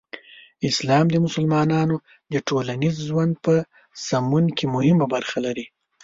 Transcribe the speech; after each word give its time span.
اسلام 0.69 1.05
د 1.11 1.15
مسلمانانو 1.25 1.95
د 2.33 2.35
ټولنیز 2.47 2.95
ژوند 3.07 3.33
په 3.45 3.53
سمون 4.07 4.45
کې 4.57 4.65
مهمه 4.75 5.05
برخه 5.13 5.37
لري. 5.45 5.65